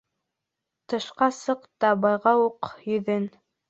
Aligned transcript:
Тышка 0.93 1.29
сыҡ 1.43 1.69
та 1.85 1.95
байҡа 2.09 2.37
күк 2.47 2.77
йөҙөн. 2.93 3.35